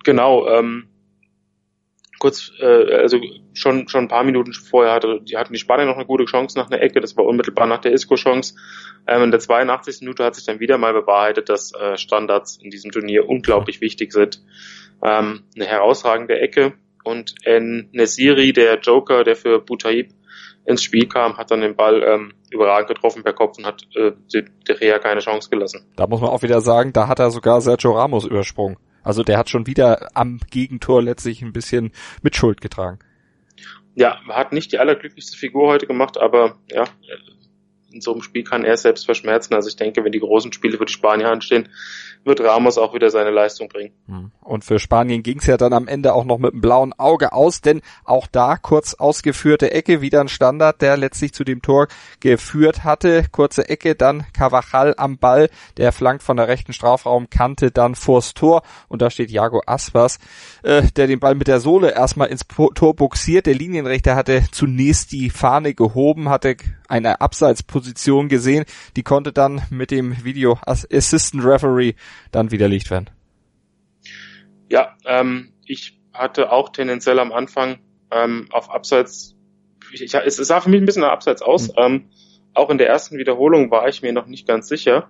Genau, 0.03 0.47
ähm, 0.47 0.89
kurz, 2.23 2.53
äh, 2.57 2.95
also 2.95 3.19
schon 3.51 3.89
schon 3.89 4.05
ein 4.05 4.07
paar 4.07 4.23
Minuten 4.23 4.53
vorher 4.53 4.93
hatte, 4.93 5.19
die 5.21 5.35
hatten 5.35 5.51
die 5.51 5.59
Spanier 5.59 5.85
noch 5.85 5.97
eine 5.97 6.05
gute 6.05 6.23
Chance 6.23 6.57
nach 6.57 6.71
einer 6.71 6.81
Ecke, 6.81 7.01
das 7.01 7.17
war 7.17 7.25
unmittelbar 7.25 7.67
nach 7.67 7.81
der 7.81 7.91
Isco-Chance. 7.91 8.55
Ähm, 9.07 9.23
in 9.23 9.31
der 9.31 9.41
82. 9.41 9.99
Minute 9.99 10.23
hat 10.23 10.35
sich 10.35 10.45
dann 10.45 10.61
wieder 10.61 10.77
mal 10.77 10.93
bewahrheitet, 10.93 11.49
dass 11.49 11.73
äh, 11.73 11.97
Standards 11.97 12.55
in 12.63 12.71
diesem 12.71 12.91
Turnier 12.91 13.27
unglaublich 13.27 13.81
wichtig 13.81 14.13
sind. 14.13 14.41
Ähm, 15.03 15.43
eine 15.53 15.65
herausragende 15.65 16.39
Ecke 16.39 16.71
und 17.03 17.35
in 17.45 17.89
Nesiri, 17.91 18.53
der 18.53 18.79
Joker, 18.79 19.25
der 19.25 19.35
für 19.35 19.59
Butaib 19.59 20.13
ins 20.63 20.81
Spiel 20.81 21.09
kam, 21.09 21.35
hat 21.35 21.51
dann 21.51 21.59
den 21.59 21.75
Ball 21.75 22.01
ähm, 22.03 22.35
überragend 22.51 22.87
getroffen 22.87 23.23
per 23.23 23.33
Kopf 23.33 23.57
und 23.57 23.65
hat 23.65 23.83
äh, 23.97 24.13
De 24.33 24.45
Rea 24.69 24.97
keine 24.99 25.19
Chance 25.19 25.49
gelassen. 25.49 25.91
Da 25.97 26.07
muss 26.07 26.21
man 26.21 26.29
auch 26.29 26.41
wieder 26.41 26.61
sagen, 26.61 26.93
da 26.93 27.09
hat 27.09 27.19
er 27.19 27.31
sogar 27.31 27.59
Sergio 27.59 27.91
Ramos 27.91 28.23
übersprungen. 28.23 28.77
Also 29.03 29.23
der 29.23 29.37
hat 29.37 29.49
schon 29.49 29.67
wieder 29.67 30.09
am 30.15 30.39
Gegentor 30.49 31.03
letztlich 31.03 31.41
ein 31.41 31.53
bisschen 31.53 31.91
mit 32.21 32.35
Schuld 32.35 32.61
getragen. 32.61 32.99
Ja, 33.95 34.19
hat 34.27 34.53
nicht 34.53 34.71
die 34.71 34.79
allerglücklichste 34.79 35.37
Figur 35.37 35.67
heute 35.67 35.85
gemacht, 35.85 36.17
aber 36.17 36.57
ja, 36.71 36.85
in 37.93 38.01
so 38.01 38.13
einem 38.13 38.21
Spiel 38.21 38.43
kann 38.43 38.63
er 38.63 38.77
selbst 38.77 39.05
verschmerzen. 39.05 39.53
Also 39.53 39.69
ich 39.69 39.75
denke, 39.75 40.03
wenn 40.03 40.11
die 40.11 40.19
großen 40.19 40.51
Spiele 40.51 40.77
für 40.77 40.85
die 40.85 40.93
Spanier 40.93 41.29
anstehen, 41.29 41.69
wird 42.25 42.41
Ramos 42.41 42.77
auch 42.77 42.93
wieder 42.93 43.09
seine 43.09 43.31
Leistung 43.31 43.67
bringen. 43.67 43.93
Hm. 44.07 44.31
Und 44.41 44.63
für 44.63 44.79
Spanien 44.79 45.23
ging's 45.23 45.45
ja 45.45 45.57
dann 45.57 45.73
am 45.73 45.87
Ende 45.87 46.13
auch 46.13 46.25
noch 46.25 46.37
mit 46.37 46.53
einem 46.53 46.61
blauen 46.61 46.93
Auge 46.93 47.33
aus, 47.33 47.61
denn 47.61 47.81
auch 48.05 48.27
da 48.27 48.57
kurz 48.57 48.93
ausgeführte 48.93 49.71
Ecke, 49.71 50.01
wieder 50.01 50.21
ein 50.21 50.27
Standard, 50.27 50.81
der 50.81 50.97
letztlich 50.97 51.33
zu 51.33 51.43
dem 51.43 51.61
Tor 51.61 51.87
geführt 52.19 52.83
hatte. 52.83 53.25
Kurze 53.31 53.69
Ecke, 53.69 53.95
dann 53.95 54.25
Cavachal 54.33 54.95
am 54.97 55.17
Ball, 55.17 55.49
der 55.77 55.91
flankt 55.91 56.23
von 56.23 56.37
der 56.37 56.47
rechten 56.47 56.73
Strafraumkante 56.73 57.71
dann 57.71 57.95
vors 57.95 58.33
Tor 58.33 58.63
und 58.87 59.01
da 59.01 59.09
steht 59.09 59.31
Jago 59.31 59.61
Aspas, 59.65 60.19
äh, 60.63 60.83
der 60.95 61.07
den 61.07 61.19
Ball 61.19 61.35
mit 61.35 61.47
der 61.47 61.59
Sohle 61.59 61.91
erstmal 61.91 62.29
ins 62.29 62.45
Tor 62.75 62.95
buxiert. 62.95 63.45
Der 63.45 63.55
Linienrichter 63.55 64.15
hatte 64.15 64.43
zunächst 64.51 65.11
die 65.11 65.29
Fahne 65.29 65.73
gehoben, 65.73 66.29
hatte 66.29 66.55
eine 66.93 67.21
Abseitsposition 67.21 68.29
gesehen, 68.29 68.65
die 68.95 69.01
konnte 69.01 69.33
dann 69.33 69.63
mit 69.71 69.89
dem 69.89 70.23
Video 70.23 70.59
Assistant 70.63 71.43
Referee 71.43 71.95
dann 72.31 72.51
widerlegt 72.51 72.91
werden. 72.91 73.09
Ja, 74.69 74.95
ähm, 75.05 75.53
ich 75.65 75.99
hatte 76.13 76.51
auch 76.51 76.69
tendenziell 76.69 77.17
am 77.17 77.31
Anfang 77.31 77.79
ähm, 78.11 78.47
auf 78.51 78.69
Abseits, 78.69 79.35
ich, 79.91 80.13
es 80.13 80.37
sah 80.37 80.61
für 80.61 80.69
mich 80.69 80.81
ein 80.81 80.85
bisschen 80.85 81.01
nach 81.01 81.11
Abseits 81.11 81.41
aus. 81.41 81.69
Mhm. 81.69 81.73
Ähm, 81.77 82.09
auch 82.53 82.69
in 82.69 82.77
der 82.77 82.87
ersten 82.87 83.17
Wiederholung 83.17 83.71
war 83.71 83.87
ich 83.87 84.03
mir 84.03 84.13
noch 84.13 84.27
nicht 84.27 84.47
ganz 84.47 84.67
sicher, 84.67 85.09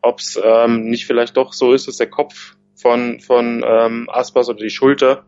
ob 0.00 0.20
es 0.20 0.40
ähm, 0.42 0.88
nicht 0.88 1.06
vielleicht 1.06 1.36
doch 1.36 1.52
so 1.52 1.74
ist, 1.74 1.86
dass 1.86 1.98
der 1.98 2.08
Kopf 2.08 2.56
von, 2.74 3.20
von 3.20 3.62
ähm, 3.66 4.08
Aspas 4.10 4.48
oder 4.48 4.62
die 4.64 4.70
Schulter 4.70 5.26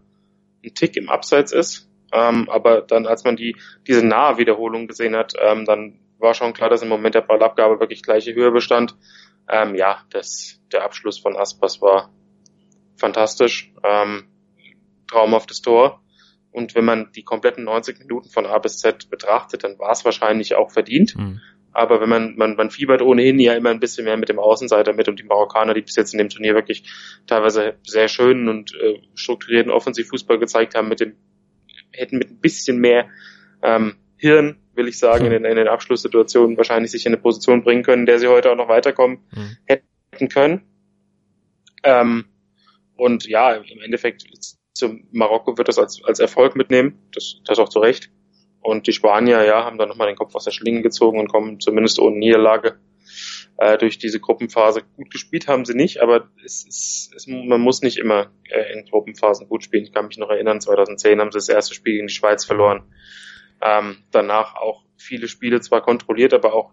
ein 0.64 0.74
Tick 0.74 0.96
im 0.96 1.10
Abseits 1.10 1.52
ist. 1.52 1.90
Ähm, 2.14 2.48
aber 2.48 2.80
dann, 2.80 3.06
als 3.06 3.24
man 3.24 3.36
die 3.36 3.56
diese 3.86 4.06
nahe 4.06 4.38
Wiederholung 4.38 4.86
gesehen 4.86 5.16
hat, 5.16 5.34
ähm, 5.40 5.64
dann 5.64 5.98
war 6.18 6.34
schon 6.34 6.52
klar, 6.52 6.70
dass 6.70 6.82
im 6.82 6.88
Moment 6.88 7.14
der 7.14 7.22
Ballabgabe 7.22 7.80
wirklich 7.80 8.02
gleiche 8.02 8.34
Höhe 8.34 8.52
bestand. 8.52 8.96
Ähm, 9.48 9.74
ja, 9.74 9.98
das, 10.10 10.60
der 10.72 10.84
Abschluss 10.84 11.18
von 11.18 11.36
Aspas 11.36 11.82
war 11.82 12.10
fantastisch. 12.96 13.72
Ähm, 13.82 14.28
traumhaftes 15.08 15.60
Tor. 15.60 16.00
Und 16.50 16.76
wenn 16.76 16.84
man 16.84 17.10
die 17.12 17.24
kompletten 17.24 17.64
90 17.64 17.98
Minuten 17.98 18.30
von 18.30 18.46
A 18.46 18.58
bis 18.58 18.78
Z 18.78 19.10
betrachtet, 19.10 19.64
dann 19.64 19.78
war 19.78 19.90
es 19.90 20.04
wahrscheinlich 20.04 20.54
auch 20.54 20.70
verdient. 20.70 21.16
Mhm. 21.16 21.40
Aber 21.72 22.00
wenn 22.00 22.08
man, 22.08 22.36
man, 22.36 22.54
man 22.54 22.70
fiebert 22.70 23.02
ohnehin 23.02 23.40
ja 23.40 23.54
immer 23.54 23.70
ein 23.70 23.80
bisschen 23.80 24.04
mehr 24.04 24.16
mit 24.16 24.28
dem 24.28 24.38
Außenseiter 24.38 24.92
mit 24.92 25.08
und 25.08 25.18
die 25.18 25.24
Marokkaner, 25.24 25.74
die 25.74 25.82
bis 25.82 25.96
jetzt 25.96 26.14
in 26.14 26.18
dem 26.18 26.28
Turnier 26.28 26.54
wirklich 26.54 26.84
teilweise 27.26 27.74
sehr 27.82 28.06
schönen 28.06 28.48
und 28.48 28.72
äh, 28.76 29.00
strukturierten 29.14 29.72
Offensivfußball 29.72 30.38
gezeigt 30.38 30.76
haben, 30.76 30.88
mit 30.88 31.00
dem, 31.00 31.16
hätten 31.96 32.18
mit 32.18 32.30
ein 32.30 32.40
bisschen 32.40 32.78
mehr 32.78 33.08
ähm, 33.62 33.96
Hirn, 34.16 34.56
will 34.74 34.88
ich 34.88 34.98
sagen, 34.98 35.26
mhm. 35.26 35.32
in, 35.32 35.42
den, 35.42 35.52
in 35.52 35.56
den 35.56 35.68
Abschlusssituationen 35.68 36.56
wahrscheinlich 36.56 36.90
sich 36.90 37.06
in 37.06 37.12
eine 37.12 37.20
Position 37.20 37.62
bringen 37.62 37.82
können, 37.82 38.06
der 38.06 38.18
sie 38.18 38.28
heute 38.28 38.50
auch 38.50 38.56
noch 38.56 38.68
weiterkommen 38.68 39.18
mhm. 39.34 39.56
hätten 39.66 40.28
können. 40.28 40.62
Ähm, 41.82 42.26
und 42.96 43.26
ja, 43.26 43.52
im 43.52 43.80
Endeffekt 43.80 44.24
zum 44.72 45.06
Marokko 45.12 45.56
wird 45.58 45.68
das 45.68 45.78
als, 45.78 46.02
als 46.04 46.20
Erfolg 46.20 46.56
mitnehmen, 46.56 46.98
das, 47.12 47.40
das 47.44 47.58
auch 47.58 47.68
zu 47.68 47.80
Recht. 47.80 48.10
Und 48.60 48.86
die 48.86 48.92
Spanier, 48.92 49.44
ja, 49.44 49.64
haben 49.64 49.78
dann 49.78 49.88
nochmal 49.88 50.06
den 50.06 50.16
Kopf 50.16 50.34
aus 50.34 50.44
der 50.44 50.52
Schlinge 50.52 50.82
gezogen 50.82 51.18
und 51.18 51.28
kommen 51.28 51.60
zumindest 51.60 51.98
ohne 51.98 52.16
Niederlage 52.16 52.78
äh, 53.56 53.78
durch 53.78 53.98
diese 53.98 54.20
Gruppenphase. 54.20 54.82
Gut 54.96 55.10
gespielt 55.10 55.48
haben 55.48 55.64
sie 55.64 55.74
nicht, 55.74 56.00
aber 56.00 56.28
es 56.44 56.64
ist, 56.64 57.12
es, 57.14 57.26
man 57.26 57.60
muss 57.60 57.82
nicht 57.82 57.98
immer 57.98 58.30
äh, 58.50 58.72
in 58.72 58.84
Gruppenphasen 58.84 59.48
gut 59.48 59.64
spielen. 59.64 59.84
Ich 59.84 59.92
kann 59.92 60.06
mich 60.06 60.18
noch 60.18 60.30
erinnern, 60.30 60.60
2010 60.60 61.20
haben 61.20 61.30
sie 61.30 61.38
das 61.38 61.48
erste 61.48 61.74
Spiel 61.74 61.94
gegen 61.94 62.06
die 62.08 62.14
Schweiz 62.14 62.44
verloren. 62.44 62.82
Ähm, 63.62 63.98
danach 64.10 64.56
auch 64.56 64.84
viele 64.96 65.28
Spiele 65.28 65.60
zwar 65.60 65.82
kontrolliert, 65.82 66.34
aber 66.34 66.54
auch 66.54 66.72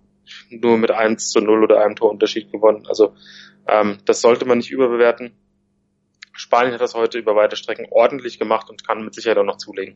nur 0.50 0.78
mit 0.78 0.92
1 0.92 1.30
zu 1.30 1.42
0 1.42 1.64
oder 1.64 1.84
einem 1.84 1.96
Torunterschied 1.96 2.52
gewonnen. 2.52 2.86
Also 2.88 3.16
ähm, 3.68 4.00
das 4.06 4.22
sollte 4.22 4.46
man 4.46 4.58
nicht 4.58 4.72
überbewerten. 4.72 5.34
Spanien 6.34 6.74
hat 6.74 6.82
das 6.82 6.96
heute 6.96 7.20
über 7.20 7.36
weite 7.36 7.56
Strecken 7.56 7.88
ordentlich 7.92 8.40
gemacht 8.40 8.70
und 8.70 8.88
kann 8.88 9.04
mit 9.04 9.14
Sicherheit 9.14 9.38
auch 9.38 9.44
noch 9.44 9.58
zulegen. 9.58 9.96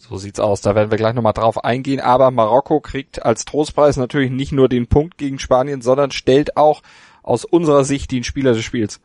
So 0.00 0.16
sieht's 0.16 0.40
aus. 0.40 0.62
Da 0.62 0.74
werden 0.74 0.90
wir 0.90 0.96
gleich 0.96 1.14
nochmal 1.14 1.34
drauf 1.34 1.62
eingehen. 1.62 2.00
Aber 2.00 2.30
Marokko 2.30 2.80
kriegt 2.80 3.22
als 3.22 3.44
Trostpreis 3.44 3.98
natürlich 3.98 4.30
nicht 4.30 4.50
nur 4.50 4.66
den 4.66 4.86
Punkt 4.86 5.18
gegen 5.18 5.38
Spanien, 5.38 5.82
sondern 5.82 6.10
stellt 6.10 6.56
auch 6.56 6.82
aus 7.22 7.44
unserer 7.44 7.84
Sicht 7.84 8.10
den 8.10 8.24
Spieler 8.24 8.54
des 8.54 8.64
Spiels. 8.64 9.02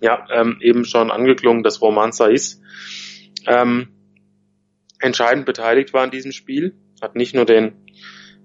Ja, 0.00 0.26
ähm, 0.32 0.56
eben 0.62 0.86
schon 0.86 1.10
angeklungen, 1.10 1.62
dass 1.62 1.82
Roman 1.82 2.10
Saiz 2.10 2.62
ähm, 3.46 3.88
entscheidend 4.98 5.44
beteiligt 5.44 5.92
war 5.92 6.04
in 6.04 6.10
diesem 6.10 6.32
Spiel. 6.32 6.74
Hat 7.02 7.14
nicht 7.14 7.34
nur 7.34 7.44
den 7.44 7.74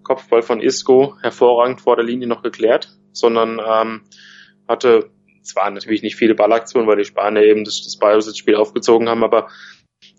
Kopfball 0.04 0.42
von 0.42 0.60
Isco 0.60 1.16
hervorragend 1.22 1.80
vor 1.80 1.96
der 1.96 2.06
Linie 2.06 2.28
noch 2.28 2.44
geklärt, 2.44 2.98
sondern 3.14 3.60
ähm, 3.66 4.02
hatte 4.68 5.12
zwar 5.44 5.72
natürlich 5.72 6.02
nicht 6.04 6.18
viele 6.18 6.36
Ballaktionen, 6.36 6.90
weil 6.90 6.98
die 6.98 7.06
Spanier 7.06 7.44
eben 7.44 7.64
das, 7.64 7.82
das 7.84 7.98
Ballbesitzspiel 7.98 8.56
aufgezogen 8.56 9.08
haben, 9.08 9.24
aber 9.24 9.48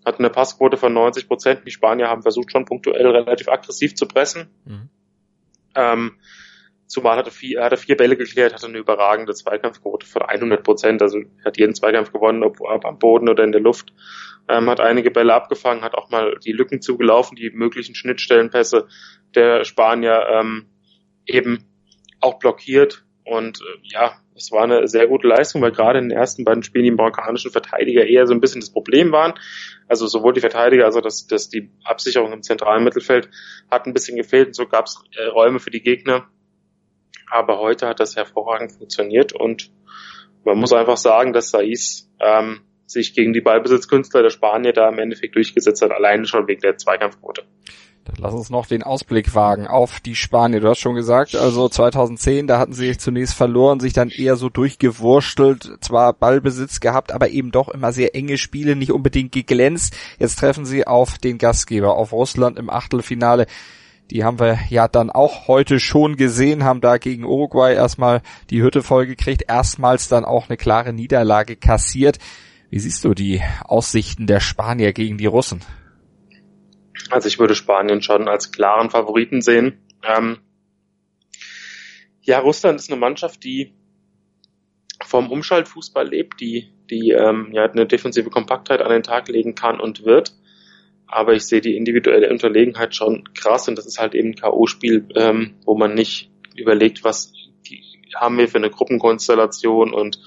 hat 0.05 0.19
eine 0.19 0.29
Passquote 0.29 0.77
von 0.77 0.93
90 0.93 1.27
Prozent. 1.27 1.61
Die 1.65 1.71
Spanier 1.71 2.07
haben 2.07 2.21
versucht 2.21 2.51
schon 2.51 2.65
punktuell 2.65 3.07
relativ 3.07 3.47
aggressiv 3.49 3.95
zu 3.95 4.07
pressen. 4.07 4.49
Mhm. 4.65 4.89
Ähm, 5.75 6.11
zumal 6.87 7.17
hatte 7.17 7.31
vier, 7.31 7.63
hatte 7.63 7.77
vier 7.77 7.97
Bälle 7.97 8.17
geklärt, 8.17 8.53
hatte 8.53 8.67
eine 8.67 8.77
überragende 8.77 9.33
Zweikampfquote 9.33 10.05
von 10.05 10.23
100 10.23 10.63
Prozent. 10.63 11.01
Also 11.01 11.19
hat 11.43 11.57
jeden 11.57 11.75
Zweikampf 11.75 12.11
gewonnen, 12.11 12.43
ob, 12.43 12.61
ob 12.61 12.85
am 12.85 12.99
Boden 12.99 13.29
oder 13.29 13.43
in 13.43 13.51
der 13.51 13.61
Luft. 13.61 13.93
Ähm, 14.47 14.69
hat 14.69 14.79
einige 14.79 15.11
Bälle 15.11 15.33
abgefangen, 15.33 15.83
hat 15.83 15.93
auch 15.95 16.09
mal 16.09 16.37
die 16.43 16.53
Lücken 16.53 16.81
zugelaufen, 16.81 17.35
die 17.35 17.51
möglichen 17.51 17.93
Schnittstellenpässe 17.93 18.87
der 19.35 19.63
Spanier 19.63 20.25
ähm, 20.31 20.65
eben 21.25 21.65
auch 22.19 22.39
blockiert. 22.39 23.05
Und 23.25 23.61
äh, 23.61 23.79
ja, 23.83 24.17
es 24.39 24.51
war 24.51 24.63
eine 24.63 24.87
sehr 24.87 25.07
gute 25.07 25.27
Leistung, 25.27 25.61
weil 25.61 25.73
gerade 25.73 25.99
in 25.99 26.09
den 26.09 26.17
ersten 26.17 26.45
beiden 26.45 26.63
Spielen 26.63 26.85
die 26.85 26.91
marokkanischen 26.91 27.51
Verteidiger 27.51 28.05
eher 28.05 28.25
so 28.25 28.33
ein 28.33 28.39
bisschen 28.39 28.61
das 28.61 28.71
Problem 28.71 29.11
waren. 29.11 29.33
Also 29.87 30.07
sowohl 30.07 30.33
die 30.33 30.39
Verteidiger, 30.39 30.85
also 30.85 31.01
dass, 31.01 31.27
dass 31.27 31.49
die 31.49 31.69
Absicherung 31.83 32.31
im 32.31 32.41
zentralen 32.41 32.83
Mittelfeld 32.83 33.29
hat 33.69 33.85
ein 33.85 33.93
bisschen 33.93 34.15
gefehlt 34.15 34.47
und 34.47 34.55
so 34.55 34.65
gab 34.65 34.85
es 34.85 35.03
äh, 35.17 35.25
Räume 35.25 35.59
für 35.59 35.71
die 35.71 35.81
Gegner. 35.81 36.29
Aber 37.29 37.59
heute 37.59 37.87
hat 37.87 37.99
das 37.99 38.15
hervorragend 38.15 38.71
funktioniert 38.71 39.33
und 39.33 39.71
man 40.45 40.57
muss 40.57 40.71
einfach 40.73 40.97
sagen, 40.97 41.33
dass 41.33 41.51
Saiz 41.51 42.09
ähm, 42.19 42.61
sich 42.85 43.13
gegen 43.13 43.33
die 43.33 43.41
Ballbesitzkünstler 43.41 44.23
der 44.23 44.29
Spanier 44.29 44.73
da 44.73 44.87
im 44.89 44.99
Endeffekt 44.99 45.35
durchgesetzt 45.35 45.81
hat, 45.81 45.91
alleine 45.91 46.25
schon 46.25 46.47
wegen 46.47 46.61
der 46.61 46.77
Zweikampfquote. 46.77 47.43
Dann 48.05 48.15
lass 48.17 48.33
uns 48.33 48.49
noch 48.49 48.65
den 48.65 48.81
Ausblick 48.81 49.35
wagen 49.35 49.67
auf 49.67 49.99
die 49.99 50.15
Spanier. 50.15 50.61
Du 50.61 50.69
hast 50.69 50.79
schon 50.79 50.95
gesagt, 50.95 51.35
also 51.35 51.69
2010, 51.69 52.47
da 52.47 52.57
hatten 52.57 52.73
sie 52.73 52.97
zunächst 52.97 53.35
verloren, 53.35 53.79
sich 53.79 53.93
dann 53.93 54.09
eher 54.09 54.35
so 54.35 54.49
durchgewurschtelt, 54.49 55.77
zwar 55.81 56.13
Ballbesitz 56.13 56.79
gehabt, 56.79 57.11
aber 57.11 57.29
eben 57.29 57.51
doch 57.51 57.69
immer 57.69 57.91
sehr 57.91 58.15
enge 58.15 58.37
Spiele, 58.37 58.75
nicht 58.75 58.91
unbedingt 58.91 59.31
geglänzt. 59.31 59.95
Jetzt 60.17 60.39
treffen 60.39 60.65
sie 60.65 60.87
auf 60.87 61.17
den 61.17 61.37
Gastgeber, 61.37 61.95
auf 61.95 62.11
Russland 62.11 62.57
im 62.57 62.69
Achtelfinale. 62.69 63.45
Die 64.11 64.23
haben 64.23 64.39
wir 64.39 64.57
ja 64.69 64.87
dann 64.87 65.11
auch 65.11 65.47
heute 65.47 65.79
schon 65.79 66.15
gesehen, 66.15 66.63
haben 66.63 66.81
da 66.81 66.97
gegen 66.97 67.25
Uruguay 67.25 67.75
erstmal 67.75 68.21
die 68.49 68.63
Hütte 68.63 68.81
vollgekriegt, 68.81 69.43
erstmals 69.47 70.07
dann 70.07 70.25
auch 70.25 70.49
eine 70.49 70.57
klare 70.57 70.93
Niederlage 70.93 71.55
kassiert. 71.55 72.17
Wie 72.71 72.79
siehst 72.79 73.03
du 73.03 73.13
die 73.13 73.41
Aussichten 73.63 74.25
der 74.25 74.39
Spanier 74.39 74.93
gegen 74.93 75.19
die 75.19 75.27
Russen? 75.27 75.61
Also 77.09 77.27
ich 77.27 77.39
würde 77.39 77.55
Spanien 77.55 78.01
schon 78.01 78.27
als 78.27 78.51
klaren 78.51 78.89
Favoriten 78.89 79.41
sehen. 79.41 79.79
Ähm, 80.03 80.39
ja, 82.21 82.39
Russland 82.39 82.79
ist 82.79 82.91
eine 82.91 82.99
Mannschaft, 82.99 83.43
die 83.43 83.73
vom 85.03 85.31
Umschaltfußball 85.31 86.07
lebt, 86.07 86.39
die, 86.39 86.71
die 86.89 87.11
ähm, 87.11 87.49
ja, 87.53 87.63
eine 87.63 87.87
defensive 87.87 88.29
Kompaktheit 88.29 88.81
an 88.81 88.91
den 88.91 89.03
Tag 89.03 89.27
legen 89.27 89.55
kann 89.55 89.79
und 89.79 90.05
wird. 90.05 90.33
Aber 91.07 91.33
ich 91.33 91.47
sehe 91.47 91.61
die 91.61 91.75
individuelle 91.75 92.29
Unterlegenheit 92.29 92.95
schon 92.95 93.23
krass 93.33 93.67
und 93.67 93.77
das 93.77 93.87
ist 93.87 93.99
halt 93.99 94.13
eben 94.13 94.29
ein 94.29 94.35
K.O.-Spiel, 94.35 95.09
ähm, 95.15 95.55
wo 95.65 95.75
man 95.75 95.95
nicht 95.95 96.29
überlegt, 96.55 97.03
was 97.03 97.33
haben 98.15 98.37
wir 98.37 98.47
für 98.47 98.57
eine 98.57 98.69
Gruppenkonstellation 98.69 99.93
und 99.93 100.19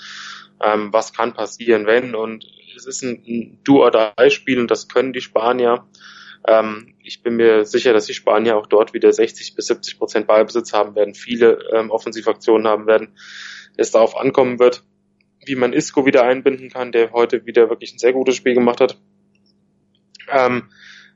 ähm, 0.61 0.93
was 0.93 1.13
kann 1.13 1.35
passieren, 1.35 1.87
wenn. 1.87 2.15
Und 2.15 2.47
es 2.77 2.87
ist 2.87 3.03
ein, 3.03 3.23
ein 3.27 3.59
Do-or-Die-Spiel 3.65 4.59
und 4.59 4.71
das 4.71 4.89
können 4.89 5.13
die 5.13 5.21
Spanier. 5.21 5.87
Ähm, 6.47 6.95
ich 7.03 7.23
bin 7.23 7.37
mir 7.37 7.65
sicher, 7.65 7.93
dass 7.93 8.07
die 8.07 8.15
Spanier 8.15 8.57
auch 8.57 8.67
dort 8.67 8.95
wieder 8.95 9.13
60 9.13 9.55
bis 9.55 9.67
70 9.67 9.99
Prozent 9.99 10.27
Ballbesitz 10.27 10.73
haben 10.73 10.95
werden, 10.95 11.15
viele 11.15 11.59
ähm, 11.73 11.91
Offensivaktionen 11.91 12.67
haben 12.67 12.87
werden. 12.87 13.17
Es 13.77 13.91
darauf 13.91 14.17
ankommen 14.17 14.59
wird, 14.59 14.85
wie 15.45 15.55
man 15.55 15.73
Isco 15.73 16.07
wieder 16.07 16.25
einbinden 16.25 16.71
kann, 16.71 16.93
der 16.93 17.13
heute 17.13 17.47
wieder 17.47 17.71
wirklich 17.71 17.95
ein 17.95 17.99
sehr 17.99 18.13
gutes 18.13 18.37
Spiel 18.37 18.55
gemacht 18.55 18.81
hat. 18.81 18.99
Ähm, 20.31 20.71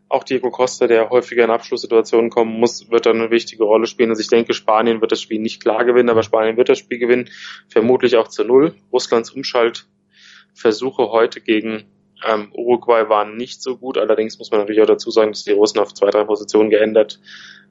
auch 0.09 0.23
Diego 0.23 0.51
Costa, 0.51 0.87
der 0.87 1.11
häufiger 1.11 1.45
in 1.45 1.51
Abschlusssituationen 1.51 2.31
kommen 2.31 2.59
muss, 2.61 2.91
wird 2.91 3.07
dann 3.07 3.21
eine 3.21 3.31
wichtige 3.31 3.65
Rolle 3.65 3.87
spielen. 3.87 4.11
Also 4.11 4.21
ich 4.21 4.29
denke, 4.29 4.55
Spanien 4.55 5.01
wird 5.01 5.11
das 5.11 5.21
Spiel 5.21 5.41
nicht 5.41 5.61
klar 5.61 5.85
gewinnen, 5.85 6.11
aber 6.11 6.23
Spanien 6.23 6.57
wird 6.57 6.69
das 6.69 6.79
Spiel 6.79 6.99
gewinnen, 6.99 7.29
vermutlich 7.69 8.17
auch 8.17 8.29
zu 8.29 8.45
null. 8.45 8.75
Russlands 8.93 9.31
Umschaltversuche 9.31 11.11
heute 11.11 11.41
gegen 11.41 11.85
Ähm, 12.27 12.51
Uruguay 12.53 13.09
war 13.09 13.25
nicht 13.25 13.63
so 13.63 13.77
gut, 13.77 13.99
allerdings 13.99 14.39
muss 14.39 14.51
man 14.51 14.61
natürlich 14.61 14.83
auch 14.83 14.87
dazu 14.87 15.11
sagen, 15.11 15.33
dass 15.33 15.45
die 15.45 15.53
Russen 15.53 15.79
auf 15.79 15.95
zwei, 15.95 16.11
drei 16.11 16.25
Positionen 16.25 16.71
geändert 16.71 17.21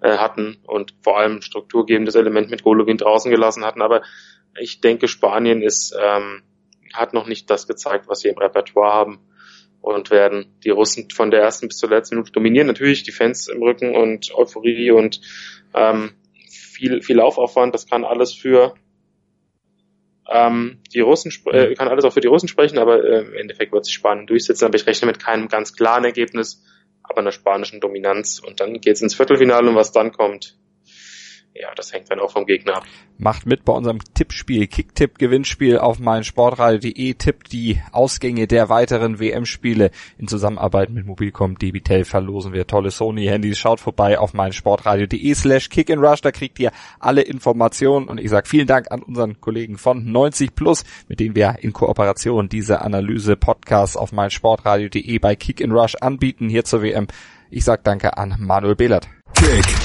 äh, 0.01 0.17
hatten 0.17 0.57
und 0.65 0.93
vor 1.01 1.17
allem 1.17 1.41
strukturgebendes 1.41 2.15
Element 2.15 2.50
mit 2.50 2.63
Golovin 2.63 2.97
draußen 2.97 3.31
gelassen 3.31 3.65
hatten. 3.65 3.81
Aber 3.81 4.01
ich 4.59 4.81
denke, 4.81 5.07
Spanien 5.07 5.62
ist, 5.62 5.95
ähm, 6.00 6.43
hat 6.93 7.13
noch 7.13 7.27
nicht 7.27 7.50
das 7.50 7.67
gezeigt, 7.67 8.07
was 8.07 8.19
sie 8.19 8.29
im 8.29 8.38
Repertoire 8.38 8.93
haben 8.93 9.19
und 9.81 10.09
werden 10.09 10.47
die 10.63 10.69
Russen 10.69 11.09
von 11.12 11.31
der 11.31 11.41
ersten 11.41 11.67
bis 11.67 11.77
zur 11.77 11.89
letzten 11.89 12.15
Minute 12.15 12.31
dominieren. 12.31 12.67
Natürlich 12.67 13.03
die 13.03 13.12
Fans 13.12 13.47
im 13.47 13.62
Rücken 13.62 13.95
und 13.95 14.33
Euphorie 14.33 14.91
und 14.91 15.21
ähm, 15.74 16.13
viel, 16.50 17.01
viel 17.01 17.17
Laufaufwand, 17.17 17.74
das 17.74 17.88
kann 17.88 18.05
alles 18.05 18.33
für 18.33 18.75
ähm, 20.29 20.79
die 20.94 21.01
Russen 21.01 21.32
äh, 21.51 21.75
kann 21.75 21.88
alles 21.88 22.05
auch 22.05 22.13
für 22.13 22.22
die 22.22 22.27
Russen 22.27 22.48
sprechen, 22.48 22.79
aber 22.79 23.03
äh, 23.03 23.22
im 23.22 23.34
Endeffekt 23.36 23.72
wird 23.72 23.86
sich 23.86 23.94
Spanien 23.94 24.27
durchsetzen. 24.27 24.65
Aber 24.65 24.75
ich 24.75 24.88
rechne 24.88 25.08
mit 25.08 25.20
keinem 25.20 25.48
ganz 25.48 25.74
klaren 25.75 26.03
Ergebnis, 26.03 26.63
aber 27.03 27.20
einer 27.20 27.32
spanischen 27.32 27.79
Dominanz. 27.79 28.39
Und 28.39 28.60
dann 28.60 28.82
geht's 28.82 29.01
ins 29.01 29.15
Viertelfinale 29.15 29.70
und 29.70 29.75
was 29.75 29.91
dann 29.91 30.12
kommt, 30.12 30.58
ja, 31.55 31.74
das 31.74 31.93
hängt 31.93 32.12
dann 32.12 32.19
auch 32.19 32.31
vom 32.31 32.45
Gegner 32.45 32.77
ab. 32.77 32.85
Macht 33.17 33.45
mit 33.45 33.63
bei 33.63 33.71
unserem 33.71 34.00
Tippspiel, 34.13 34.67
Kicktipp-Gewinnspiel 34.67 35.77
auf 35.77 36.00
meinsportradio.de. 36.00 37.13
Tippt 37.13 37.53
die 37.53 37.81
Ausgänge 37.93 38.45
der 38.45 38.67
weiteren 38.67 39.19
WM-Spiele. 39.19 39.91
In 40.17 40.27
Zusammenarbeit 40.27 40.89
mit 40.89 41.05
Mobilcom 41.05 41.57
Debitel 41.57 42.03
verlosen 42.03 42.51
wir 42.51 42.67
tolle 42.67 42.91
Sony-Handys. 42.91 43.57
Schaut 43.57 43.79
vorbei 43.79 44.19
auf 44.19 44.33
meinsportradio.de 44.33 45.33
slash 45.33 45.69
kickandrush. 45.69 46.19
Da 46.19 46.33
kriegt 46.33 46.59
ihr 46.59 46.71
alle 47.00 47.21
Informationen. 47.21 48.09
Und 48.09 48.19
ich 48.19 48.29
sage 48.29 48.50
vielen 48.50 48.67
Dank 48.67 48.91
an 48.91 49.01
unseren 49.01 49.39
Kollegen 49.39 49.77
von 49.77 50.12
90 50.12 50.55
Plus, 50.55 50.83
mit 51.07 51.21
denen 51.21 51.35
wir 51.35 51.55
in 51.62 51.71
Kooperation 51.71 52.50
diese 52.50 52.81
Analyse-Podcasts 52.81 53.95
auf 53.95 54.12
meinsportradio.de 54.12 55.19
bei 55.19 55.38
Kick 55.38 55.63
and 55.63 55.71
Rush 55.71 55.95
anbieten 56.01 56.50
hier 56.50 56.65
zur 56.65 56.81
WM. 56.81 57.07
Ich 57.50 57.63
sage 57.63 57.81
danke 57.81 58.17
an 58.17 58.35
Manuel 58.39 58.75
Behlert. 58.75 59.07
Kick 59.35 59.85